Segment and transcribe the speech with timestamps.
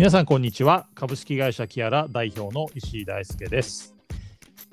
[0.00, 0.86] 皆さんこんにちは。
[0.94, 3.94] 株式会社キアラ代表の石井大輔です。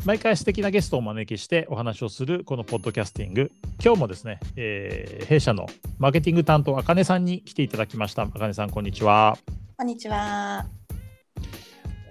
[0.06, 3.52] 毎回素敵なゲストをお招きしてお話をするこのポッドキャスティング。
[3.84, 5.66] 今日もですね、えー、弊社の
[6.00, 8.22] マーケティング担当あかねさんに来ていただきました。
[8.22, 9.38] あかねさんこんにちは。
[9.76, 10.66] こんにちは。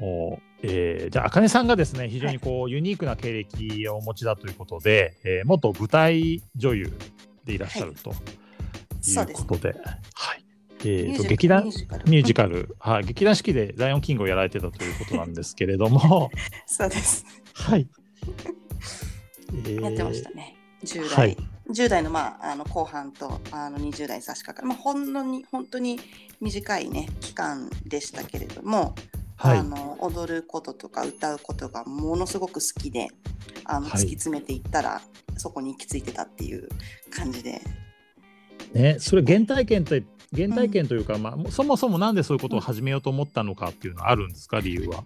[0.03, 6.93] おえー、じゃあ、あかねさんがですね、非常にこう、はい、ユニークな経歴をお持ちだということで、えー、元舞台女優
[7.47, 9.75] でいらっしゃるということで、
[10.13, 10.36] はい、
[10.81, 16.31] えーと、劇団ミュージカル、はい、劇団四季でライオンキングをやられてたということなんですけれども。
[16.67, 17.25] そうです。
[17.55, 17.89] はい、
[19.53, 20.57] えー、やってましたね。
[20.85, 21.37] 10代、はい、
[21.71, 25.99] 10代の,、まあ、あの後半とあの20代差し掛かる、まあ、ほんのに本当に
[26.41, 28.95] 短いね期間でしたけれども、
[29.37, 33.09] はい、あの踊ることとか歌うことがものすごく好きで
[33.65, 35.01] あの、突き詰めていったら
[35.37, 36.69] そこに行き着いてたっていう
[37.11, 37.61] 感じで。
[38.73, 40.05] ね、それ原体験って
[40.37, 44.61] 原体験というか、うん、まあ、そもそもなんでそういうことを始めようと思ったのかっていうのはあるんですか？
[44.61, 45.05] 理由は。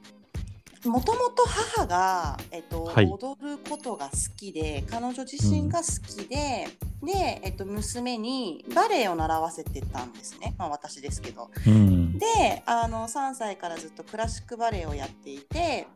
[0.82, 6.68] もともと母が、えっと、はい、踊ることが好きで彼女自身が好きで、
[7.02, 11.50] うん、で、えっと、娘にバレエを習わせてたんですね、まあ、私ですけど。
[11.66, 15.86] うん、であの3歳からずっとクラシックバレエをやっていて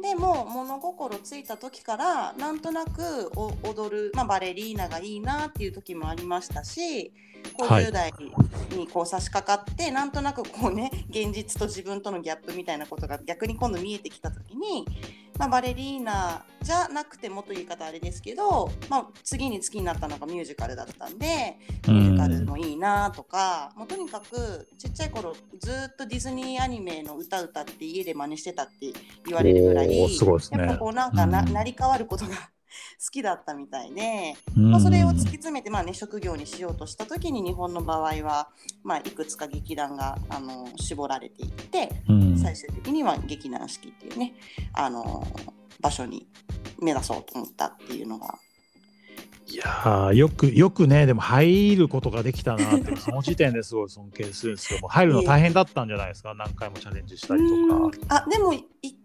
[0.00, 3.30] でも物心ついた時からなんとなく
[3.62, 7.12] 踊る、まあ、バレリーナがいいなっていう時もありましたし
[7.58, 8.12] 50代
[8.70, 14.84] にこう差し掛かって、はい、なんとなくこうね現実と自分とのギャップみたいなことが逆に今度見えてきた時に、
[15.38, 28.92] まあ、バレリーナじゃなくてもという言い方あれですけど、まあ、次に好きになったのがミュージカルだったんでミュージカルもいいなとかもうとにかくちっちゃい頃ずっとディズニーアニメの歌歌って家で真似してたって
[29.26, 30.00] 言われるぐらい、ね、
[30.50, 32.40] やっぱこうなんかな、成り代わることが好
[33.10, 38.48] きだったみたいで、まあ、それを突き詰めて、まあね、職業にしようとした時に日本の場合は、
[38.82, 41.90] まあ、いくつか劇団があの絞られていって、
[42.42, 44.34] 最終的には劇団四季っていうね
[44.72, 45.26] あの
[45.80, 46.26] 場所に
[46.80, 48.38] 目指そうと思ったっていうのが
[49.48, 56.34] いやよくよくねでも入ることができたなってその時点ですごい尊敬するんですけど も入るの大変だったんじゃないですか？
[56.34, 58.24] 何回もチャレンジしたりとか。
[58.24, 58.60] あでも1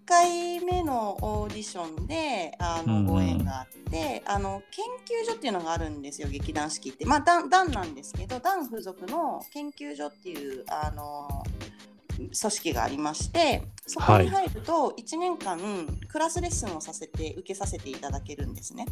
[0.05, 4.83] 回目のオーディションであのご縁があって、あの研
[5.25, 7.05] 究所っていうのがあるんですよ劇団四季って。
[7.05, 11.43] まあ団なんですけど団付属の研究所っていうあの
[12.17, 15.59] 組織がありましてそこに入ると1年間
[16.07, 18.85] クラスレッスンをさせて受けさせていただけるんですね。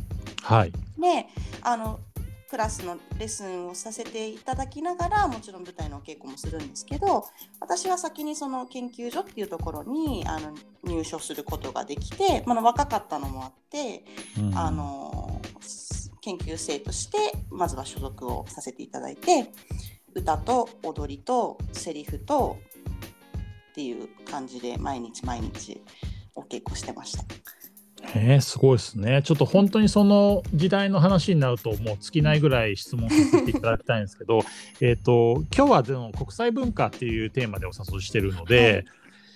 [0.44, 1.28] はい、で
[1.62, 2.02] あの
[2.50, 7.24] クラスのレッスンをさせていただきながらもちろん舞台のお稽古もするんですけど
[7.62, 14.04] 私は先にその研究所っていうところにあの入所することができて、まあ、若かったのもあって、
[14.38, 15.40] うん、あの
[16.22, 17.18] 研究生として
[17.52, 19.52] まずは所属をさせていただいて
[20.16, 22.58] 歌と踊りとセリフと
[23.80, 25.82] っていう感じで毎日毎日
[26.36, 27.24] お稽古してました。
[28.14, 29.22] えー、すごいですね。
[29.24, 34.42] ちょっと本当にその時代の話になるともう尽きないぐらい質問させていただきたいんですけど、
[34.82, 38.86] えっと今日はでも国際文化っていうテーマでお誘いしてるので、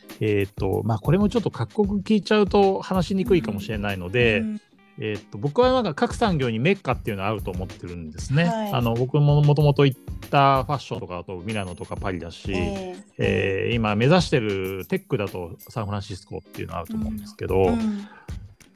[0.09, 4.61] はい、えっとまあこれもちょっと各国聞いちゃうと話しにくいかもしれないので、うん
[4.99, 8.45] えー、っと僕はなんか各産業にメッカっていうのはあると思ってるんですね。
[8.45, 9.99] はい、あの僕ももともと行っ
[10.29, 17.67] たファッションとかだとミラノとかパリだし、えー、えー、今目指してるテックだとサンフランシスコっていうのはあると思うんですけど、うん。
[17.67, 18.07] うん、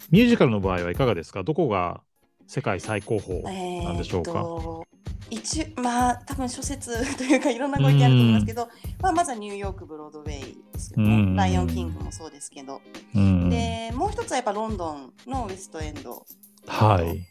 [0.10, 1.44] ミュージカルの場合はいかがですか？
[1.44, 2.02] どこが
[2.48, 4.88] 世界最高峰なんでしょうか、えー
[5.30, 8.70] 一まあ多分諸説というかいろんなご意見あると思いますけど、
[9.02, 12.82] まあ、まずはニューヨークブロードウェイですよね、ライオンキングもそうですけど、
[13.14, 16.26] でもう一つはやっぱロンドンのウエストエンド、
[16.68, 17.26] はい、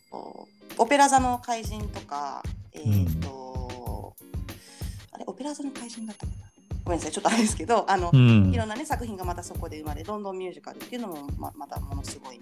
[0.78, 2.42] オペラ座の怪人とか、
[2.72, 4.28] えーと、うん、
[5.12, 6.46] あれオペラ座の怪人だったかな？
[6.84, 12.35] ごめんなさいちょっとあれですけどあの、うん、いろんな、ね、作品がまたそこで生まれロンドンミュージカルっていうのもままたものすごい。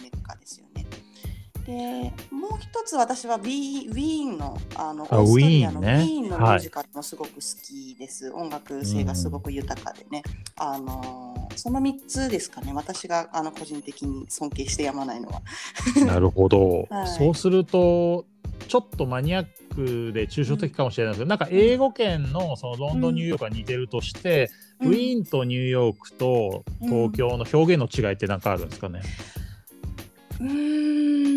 [1.67, 10.23] でもう一つ私はウィーンのあのオーストリアのウィーンのミュージカルもすごく好きです、はい、音楽性がすごく豊かでね、
[10.61, 12.73] うん、あのその3つですかね。
[12.75, 15.43] 私があの個人的に尊敬してやまないのは。
[16.05, 18.27] なるほど、 はい、そうすると
[18.69, 24.51] ちょっとマニアックで抽象的かもしれないですけど、うん、なんか英語圏のそのロンドン、ニューヨークが似てるとして、
[24.81, 29.01] うん、ウィーンとニューヨークと東京の表現の違いって何かあるんですかね、
[30.41, 31.34] うん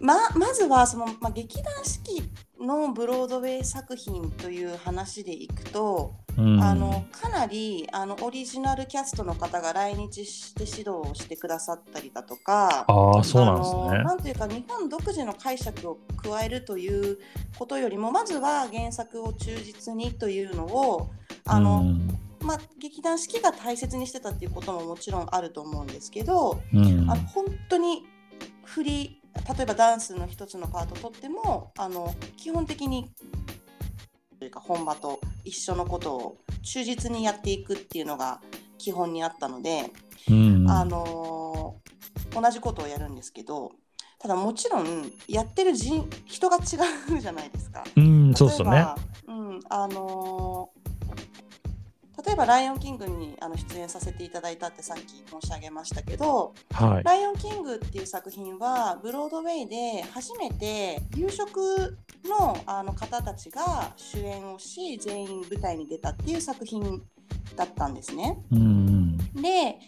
[0.00, 2.22] ままずはその、まあ、劇団四季
[2.60, 14.04] のブロードウェイ作品という話でいくと、うん、あのかなりあのオリジナルキャストの方が来日して指導をしてくださったりだとかあそうなんですね。
[14.04, 17.18] なんというか日本独自の解釈を加えるという
[17.58, 21.10] ことよりもまずは原作を忠実にというのを
[21.44, 22.18] あの、うん。
[22.42, 28.04] まあ、劇団四季が大切にしてたっていうことももちろんあると思うんですけど、うん、あの本当に
[28.64, 29.22] 振り
[29.56, 33.10] 例えばダンスの一つのパートとってもあの基本的に
[34.38, 38.40] というか本場と一緒のことを忠実にやっていくっていうのが
[38.78, 39.90] 基本にあったので、
[40.30, 41.76] うん、あの
[42.32, 43.72] 同じことをやるんですけど
[44.18, 46.60] ただもちろんやってる人人が違
[47.14, 47.84] うじゃないですか。
[47.96, 48.86] うん、そうですね。
[49.28, 50.70] うん、あの
[52.26, 67.00] 例えば「ライオンキングに」あの出演させていただいたってさっき申し上げましたけど「はい、ライオンキング」っていう作品はブロードウェイで初めて夕食のあの方たちが主演をし全員舞台に出たっていう作品
[67.54, 68.38] だったんですね。
[68.50, 69.78] うん、で、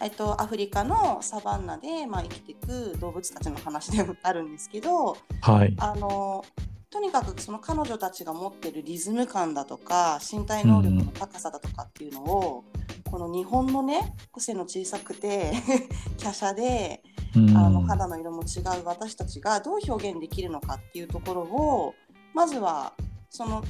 [0.00, 6.44] えっと、アフリカのサバンナで、まあ、生きていく動物たちの話でもあるんですけど、はい、あの
[6.90, 12.64] とにかくその彼女たちが持ってるリズム感だとか身体能力の高さだとかっていうのを、
[13.06, 15.52] うん、この日本のね背の小さくて
[16.20, 17.00] 華奢で、
[17.36, 21.94] うん、あの肌の色も違う私たちがどう表現できるのかっていうところを
[22.34, 22.92] まずは
[23.28, 23.62] その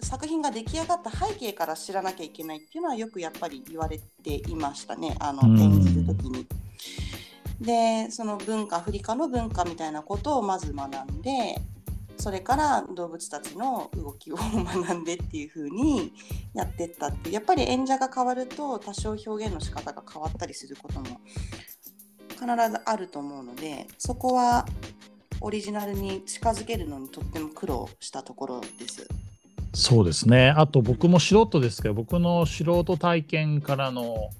[0.00, 6.46] 作品が出来上がった背景から知らなきゃいけないっていうのはよくやっぱり言われていましたねあの演じる時に。
[7.60, 11.58] でその文化アフリカの文化みたいなことをまず学んで
[12.16, 16.12] それから動物たちの動きを学んでっていう風に
[16.54, 21.20] やってったってやっぱり演者が変わると多少表現の仕方が変わったりすることも
[22.30, 24.66] 必ずあると思うのでそこは
[25.40, 29.06] オリジナルに近づけるのにとっても苦労したところです。
[29.74, 34.30] そうですねあと僕も素人ですけど僕の素人体験からの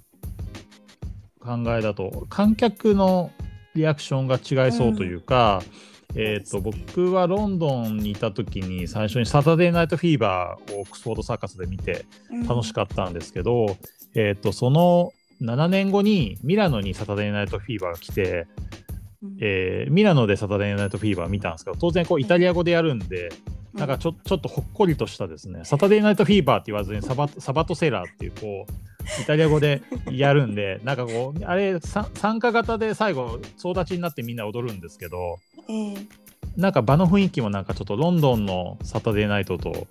[1.41, 3.31] 考えだと観客の
[3.75, 12.07] リアクションが違いそうというか、うんえーと、僕はロンドンにいた時に最初に「サタデーナイトフィーバー」をオックスフォードサーカスで見て
[12.49, 13.77] 楽しかったんですけど、うん、
[14.15, 15.13] えーと、その
[15.43, 18.47] 7年後にミラノに「サタデーナイトフィーバー」が来て、
[19.23, 23.29] うん、えー、ミラノで「サタデーナイトフィーバー」見たんですけど当然こうイタリア語でやるんで、
[23.75, 35.39] うん、なんかちょちょっとほっこりとしたですね「サタデーナイトフィーバー」って言わずにサバ「サバトセラー」っていうこうイタリア語でやるんでなんかこうあれ参加型で最後総立ちになってみんな踊るんですけど、
[35.69, 36.07] えー、
[36.57, 39.87] なんか場の雰囲気もなんかちょっとロンドンのサタデーナイトと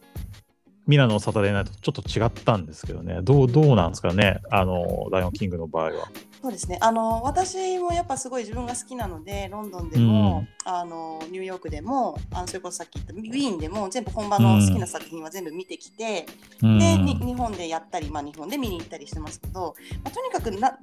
[0.88, 3.20] ミラノのサタデーナイトとちょっと違ったんですけどね。
[3.24, 4.42] どうどうなんですかね？
[4.52, 6.12] あのライオンキングの場合は。
[6.44, 6.78] そうですね。
[6.80, 16.28] あの私もやっぱすごい自分が好きなのでロンドンでも、うん、あのニューヨークでもあのそれこそさっき言ったウィーンでも全部本場の好きな作品は全部見てきて、
[16.62, 19.74] うん、で日本でやったり、まあ、日本で見に行ったりしてますけど、
[20.04, 20.78] まあ、とにかくな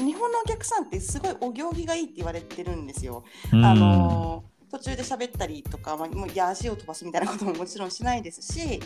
[0.00, 3.24] 日本のお客さんってすごいお行儀がいいって言われてるんですよ。
[3.52, 8.80] うん、あの途中で喋ったりとか、まあ、もういや足を飛ばすみたいなことももちろんしないですし、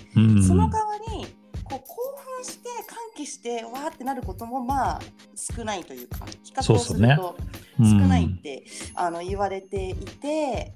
[0.46, 1.26] その代わり
[1.64, 1.94] こう興
[2.36, 5.00] 奮して歓喜してわーってなることもまあ
[5.34, 7.36] 少ないというか比較をすると
[7.78, 8.62] 少ないって、ね。
[8.92, 10.74] うん、あの言われていて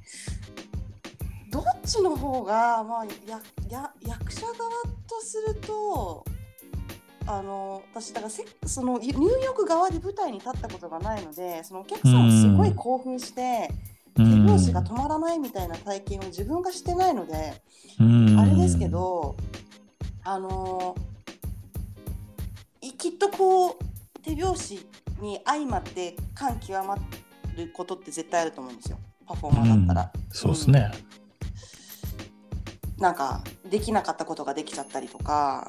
[1.51, 3.41] どっちの方がまあや
[3.71, 4.55] や役者側
[5.07, 6.25] とすると
[7.31, 13.71] あの私だからせそのニューヨーク側で舞台に立ったことがないのでそのお客さんすごい興奮して。
[14.17, 17.63] 手拍子が止まらないみたいな体験を自分がしてないので、
[18.01, 19.37] あれですけど
[20.25, 20.97] あの
[22.99, 23.77] きっとこう
[24.25, 24.87] 手拍子
[25.21, 26.97] に相まって感極ま
[27.57, 30.11] ることって絶対あると思うんですよパフォーマーだったら。
[30.13, 30.91] うん、そうですね、
[32.97, 35.65] うん、なんかできなかったことができちゃったりとか。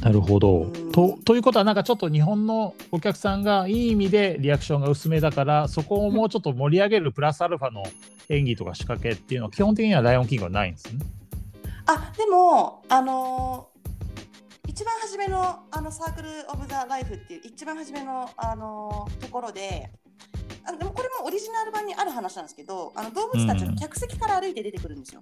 [0.00, 1.18] なるほど、うん、と。
[1.24, 7.82] ということはなんかちょっと日本のお客さんがいい意味でリアクションが薄めだからそこをもうちょっと盛り上げるプラスアルファの
[8.28, 11.00] 演技とか仕掛けっていうのは基本的には「ライオンキング」はないんですね。
[11.86, 19.90] あでもあのー、一番初めのあのサークル・オブ・ザ・ライフっていう一番初めの、あのー、ところで
[20.64, 25.20] あでもこれもオリジナル版にある話なんですけどあの動物たちが客席から歩いて出てくるんですよ。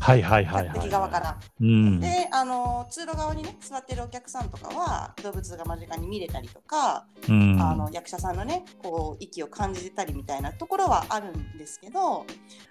[0.00, 1.38] はいはいはいはい、側から。
[1.60, 12.24] うん、であの通路側にね座ってるお客さんとかは動物が間近に見れたりとか、うん、あの役者さんのねこう息を感じてたりみたいなところはあるんですけど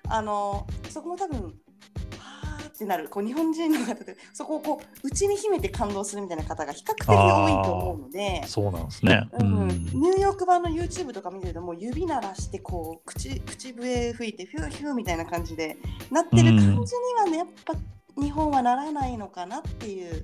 [0.07, 1.53] あのそこも多分
[2.79, 8.43] ってなるこう日本人の方でそこをこう内に秘めて感動するみたいな方が比較的多いと思うので。
[8.47, 15.77] そうなんですね、うん、ニューヨーク版の YouTube とか見てるともう指鳴らしてこう口口笛吹いてフューフューみたいな感じで
[16.09, 16.75] なってる感じに
[17.17, 17.73] はね、やっぱ
[18.21, 20.23] 日本はならないのかなっていう。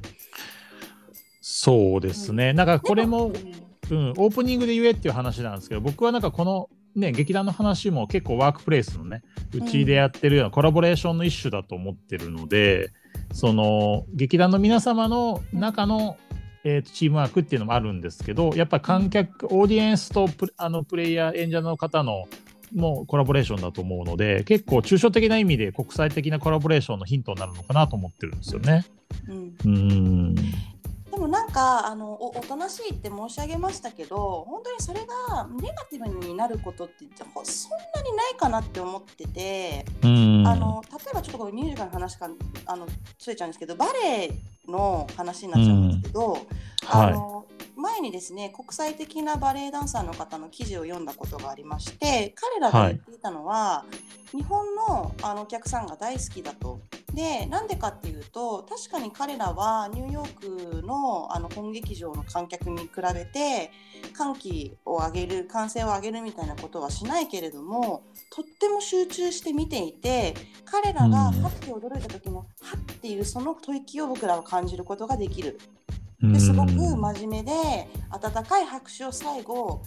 [1.41, 9.21] そうですね、うん、なんかこれも、うん、オープニングで言えっていう話なんですけど僕はなんかこのね、劇団の話も結構ワークプレイスのね
[9.53, 12.89] うちでやってるようなコラボレーションの一種だと思ってるので、
[13.33, 16.17] その劇団の皆様の中の、
[16.63, 22.25] えー、とチームワークっていうのもあるんですけどやっぱ観客オーディエンスとプあのプレイヤー演者の方の
[22.73, 28.85] もうコラボレーションだと思うので結構抽象的な意味で国際的なコラボレーションのヒントになるのかなと思ってるんですよね。
[29.27, 30.35] うん、うん
[31.15, 42.29] でもなんかあのおおとなしいって申し上げましたけど本当にそれがネガティブになることってそんなにないかなって思っててあの例えばちょっとこれミュージカルの話か
[42.65, 42.85] あの
[43.17, 44.31] つれちゃうんですけどバレエ
[44.67, 46.37] の話になっちゃうんですけど、
[46.89, 47.45] あの、はい。
[47.77, 53.85] 前にですね国際的なバレエダンサーの方の記事を読んだことがありまして彼らが言っていたのは、は
[54.33, 56.79] い、日本のあのお客さんが大好きだと。
[57.15, 63.71] でなんでかっていうと確かに彼らはニューヨークのあの本劇場の観客に比べて
[64.13, 75.59] 歓喜を上げる歓声を上げるみたいなことはしないけれどもとっても集中して見ていて彼らがハッて驚いた時のハッっていうその吐息を僕らは感じることができる。
[76.21, 77.51] ですごく真面目で
[78.09, 79.83] 温かい拍手を最後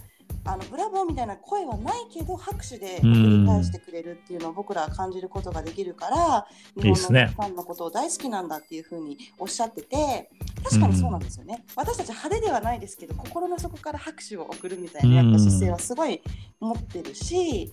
[0.49, 10.31] あのブラボーみたいな声はないけど拍手で繰り返してくれるっていうのを僕らは感じることができるから日本のファンのことを大好きなんだっていうふうにおっしゃってて
[10.63, 16.21] 確かにそうなんですよね、私たち派手ではないですけど心の底から拍手を送るみたいなやっぱ姿勢はすごい
[16.59, 17.71] 持ってるし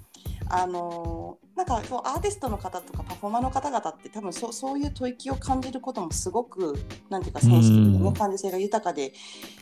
[0.48, 6.74] あのなんかそうアーティストの方とかパフォーマーの方々って多分そそういう吐息を感じることもすごく
[7.08, 9.12] なんていうかセンシティブでね感受性が豊かで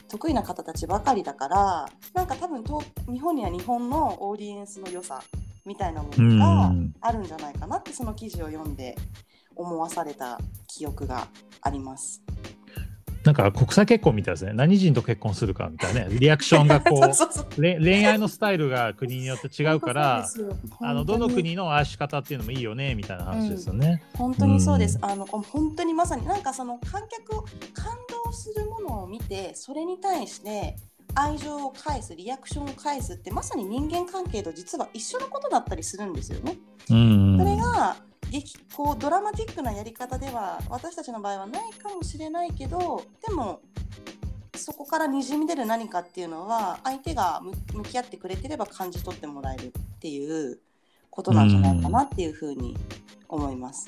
[0.08, 5.22] 得意な方たちばかりだからなんか多分と日本には日本のオーディエンスの良さ
[5.64, 8.96] みたいなものがあるんじゃないかなってその記事を読んで
[9.56, 11.28] 思わされた記憶が
[11.62, 12.22] あります。
[13.24, 14.52] なんか国際結婚みたいですね。
[14.52, 16.18] 何人と結婚するかみたいなね。
[16.18, 20.28] リアクションがこう 恋愛のスタイルが国によって違うから、
[20.82, 24.02] あのどの国の愛し方っていうのもいいよねみたいな話ですよね。
[24.12, 24.98] うん、本当にそうです。
[24.98, 27.42] うん、あの本当にまさになんかその観客を
[27.72, 28.03] 感動
[28.34, 30.76] するものを見て、それに対して
[31.14, 36.58] 愛情を返す、リアクションを返すってまさに人間関係と実は一緒のことだったりするんですよね。
[36.90, 37.96] うん、それが
[38.30, 43.60] 劇こうドラマティックなやり方では私たちの場合はないかもしれないけどでも
[44.56, 47.40] そこからにじみ出る何かっていうのは相手が
[47.72, 50.58] 向き合ってくれてれば感じ取ってもらえるっていう
[51.10, 52.76] ことなんじゃないかなっていうふうに
[53.28, 53.86] 思います。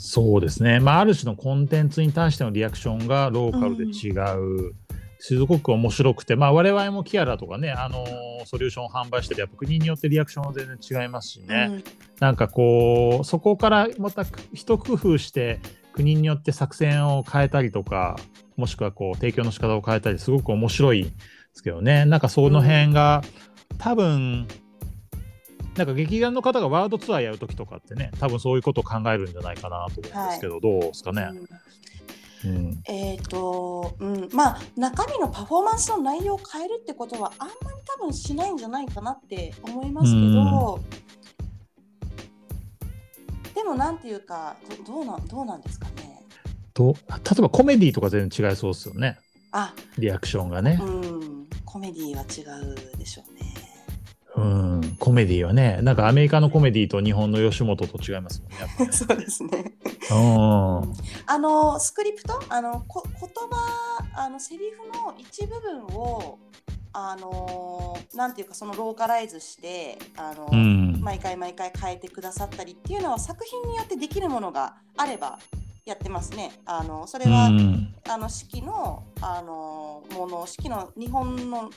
[0.00, 4.40] そうですね、まあ、ある種のコンテンツに対してのリアクションがローカルで違う。
[4.40, 4.72] うん
[5.20, 11.84] すごく面白くて、まあ、我々もキアラとかね、あのー、ソリューションを販売してて、やっぱ国によってリアクションは全然違いますしね、うん、
[12.20, 15.58] なんかこう、そこからまた一工夫して、
[15.92, 18.16] 国によって作戦を変えたりとか、
[18.56, 21.10] もしくはこう提供の仕方を変えたり、すごく面白いで
[21.52, 23.22] すけどね、なんかその辺が、
[23.72, 24.46] うん、多分
[25.78, 31.28] なんか劇団の方がワールドツアーやるときとかってね、多分そういうことを考えるんじゃないかなと思うんですけど、はい、どうですかね。
[31.32, 31.46] うん
[32.44, 37.58] うん、えっ、ー、と、うん、まあ中身のパフォーマンスの内容を変えるってことはあんまり
[37.98, 40.80] 多分しないんじゃないかなって思いますけど、
[43.46, 44.56] うん、でもなんていうか
[44.86, 46.22] どうなんどうなんですかね。
[46.74, 49.18] と例えばコメディとか全然違いそうですよね。
[49.50, 50.78] あリアクションがね。
[50.80, 53.47] うん、コメディは違うでしょうね。
[54.38, 58.86] うん、コメディはね、なんかアメリカのコメディと日本の吉本と違いますもんね。
[58.86, 59.72] ね そうですね。
[61.26, 66.38] あのスクリプト、あのこ言葉、あのセリフの一部分を
[66.92, 75.38] あのなんていうかそのローカライズしてあの、うん、毎回毎回変えてくださったりっていうのは作品によってできるものがあれば
[75.84, 76.52] やってますね。
[76.66, 81.70] あのそれは、うん、あの式のあのもの式の日本の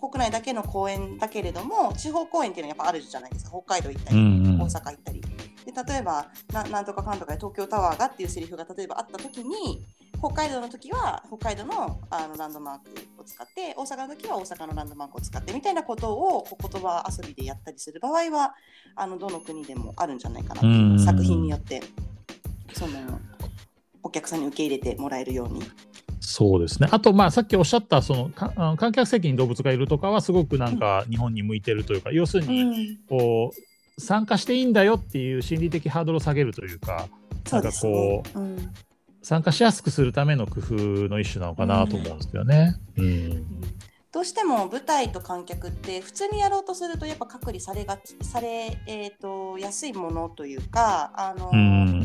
[0.00, 3.50] 国内だけの公演だけれども地方公演っていうのはやっぱあるじゃないですか。
[3.50, 5.20] 北海道行ったり、うんうん、大阪行ったり。
[5.20, 9.84] で例えばななんとかかんとかで東京タワーがっていうセリフが例えばあった時に
[10.18, 18.54] 北海道の時は北海道のあのランドマークを使って大阪の時は大阪のランドマークを使ってみたいなことを言葉遊びでやったりする場合は
[18.94, 21.82] あのどの国でもあるんじゃないかなっていう作品によって
[22.72, 23.20] その
[24.04, 25.62] お客さんに受け入れてもらえるように
[26.28, 26.88] そうですね。
[26.90, 33.52] あと、まあ、さっきおっしゃった、その、観客席に動物がいるとかは、すごくなんか、日本に向いてるというか、うん、要するに、こ
[33.96, 37.06] う、参加していいんだよっていう心理的ハードルを下げるというか、
[37.52, 38.72] なんかこう、うん、
[39.22, 40.74] 参加しやすくするための工夫
[41.08, 42.74] の一種なのかなと思うんですけどね。
[42.96, 43.46] うん、うん。
[44.16, 51.95] どうしても舞台と観客って普通にやろうとするとやっぱ隔離されがされ、えーと、とやすいものというかあの、うん、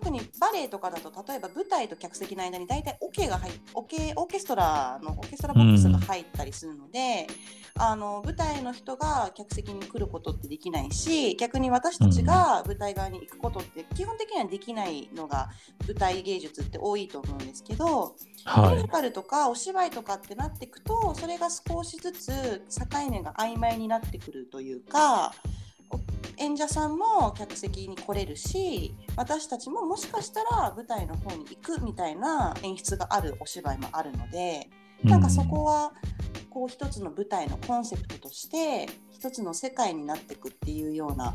[0.00, 7.26] 特特にバレエとかだと例えば舞台と客席の間に大体オ、ケが入オケオーケストラのオーケストラボックスが入ったりするので、
[7.76, 15.50] うん、あの舞台の人が客席に来ることってできないし逆に私たちが舞台側に行くことって基本的にはできないのが
[15.86, 18.14] 舞台芸術って多いと思うんですけど、
[18.44, 25.34] はい、ミュージカルとかお芝居とかってなっていくとそれが少しずつ境目が曖昧になってくるというか。
[26.40, 34.68] 演者さんも客席に来れるし私たちももしかしたら舞台の方に行くみたいな演出があるお芝居もあるので
[35.04, 35.92] なんかそこは
[36.48, 41.34] こう一つの舞台のコンセプトとして一つの世界になっていくっていうような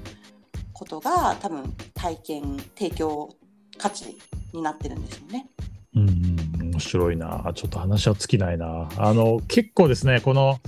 [0.74, 3.30] ことが多分体験提供
[3.78, 4.18] 価値
[4.54, 5.48] になってるんですよね。
[5.96, 7.52] うん面白いな。
[7.56, 8.90] ちょっと話は尽きないな。
[8.98, 10.60] あの結構ですねこの、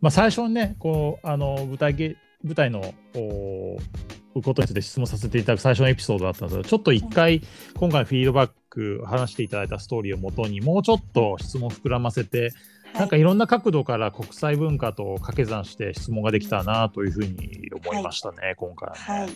[0.00, 7.42] まあ、最初にねこうあの舞台芸舞台のことについて質問させていただく最初のエピソードだったんですけど、ちょっと一回、
[7.74, 12.50] 今回フィードバック、話していただいたストーリーをもとに、もうちょっと質問を膨らませて、
[12.94, 19.22] なんかいろんな角度から国際文化と掛け算して質問ができたなというふうに思いましたね、はい、今回は、ね。
[19.24, 19.30] はい、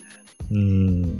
[0.51, 1.17] うん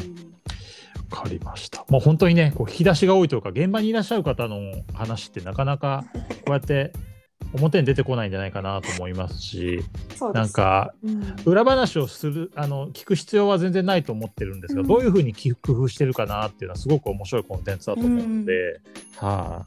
[1.10, 1.86] わかりました。
[1.90, 4.60] もう本当にね、こう引き出しが多いというか、現場にいらっしゃる方の
[4.94, 6.92] 話ってなかなかこうやって
[7.54, 9.84] 表に出てこないんじゃないかなと思いますし、
[10.16, 18.82] すなんか、うん、裏話をするあの聞く必要は全然ないと思ってるんですが、うん、どういうふうに工夫してるかなっていうのはすごく面白いコンテンツだと思うので、
[19.18, 19.66] は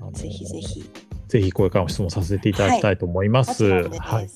[0.00, 0.84] あ、ぜひぜひ。
[1.28, 3.64] ぜひこれからも質問させていただきたいと思います。
[3.64, 4.30] はい、はい。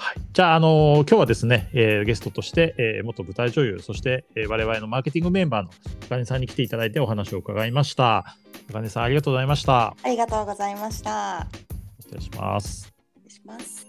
[0.00, 5.70] はい、じゃあ、あのー、今日はですね、えー、ゲストとして、えー、元舞台女優、そして、えー、我々のマーケティングメンバーの
[6.08, 8.36] 高根さんに来ていただいてお話を伺いました。
[8.70, 9.96] 高根さん、ありがとうございました。
[10.02, 11.46] ありがとうございました。
[12.00, 12.92] 失礼します。
[13.16, 13.87] 失礼します。